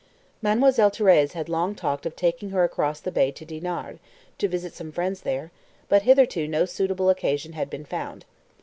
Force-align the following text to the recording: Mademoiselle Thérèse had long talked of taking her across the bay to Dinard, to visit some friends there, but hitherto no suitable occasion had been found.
Mademoiselle 0.41 0.89
Thérèse 0.89 1.33
had 1.33 1.47
long 1.47 1.75
talked 1.75 2.07
of 2.07 2.15
taking 2.15 2.49
her 2.49 2.63
across 2.63 2.99
the 2.99 3.11
bay 3.11 3.29
to 3.29 3.45
Dinard, 3.45 3.99
to 4.39 4.47
visit 4.47 4.73
some 4.73 4.91
friends 4.91 5.21
there, 5.21 5.51
but 5.89 6.01
hitherto 6.01 6.47
no 6.47 6.65
suitable 6.65 7.07
occasion 7.11 7.53
had 7.53 7.69
been 7.69 7.85
found. 7.85 8.25